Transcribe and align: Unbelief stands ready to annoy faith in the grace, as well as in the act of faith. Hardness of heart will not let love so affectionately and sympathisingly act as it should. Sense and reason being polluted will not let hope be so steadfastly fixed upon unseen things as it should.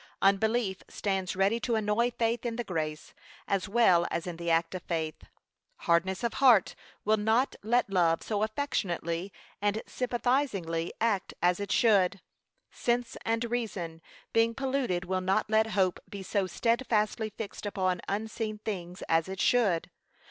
Unbelief 0.19 0.81
stands 0.89 1.35
ready 1.35 1.59
to 1.59 1.75
annoy 1.75 2.09
faith 2.09 2.43
in 2.43 2.55
the 2.55 2.63
grace, 2.63 3.13
as 3.47 3.69
well 3.69 4.07
as 4.09 4.25
in 4.25 4.37
the 4.37 4.49
act 4.49 4.73
of 4.73 4.81
faith. 4.81 5.25
Hardness 5.81 6.23
of 6.23 6.33
heart 6.41 6.73
will 7.05 7.17
not 7.17 7.55
let 7.61 7.87
love 7.87 8.23
so 8.23 8.41
affectionately 8.41 9.31
and 9.61 9.83
sympathisingly 9.85 10.91
act 10.99 11.35
as 11.39 11.59
it 11.59 11.71
should. 11.71 12.19
Sense 12.71 13.15
and 13.25 13.43
reason 13.45 14.01
being 14.33 14.55
polluted 14.55 15.05
will 15.05 15.21
not 15.21 15.47
let 15.51 15.67
hope 15.77 15.99
be 16.09 16.23
so 16.23 16.47
steadfastly 16.47 17.29
fixed 17.29 17.67
upon 17.67 18.01
unseen 18.07 18.57
things 18.57 19.03
as 19.07 19.29
it 19.29 19.39
should. 19.39 19.91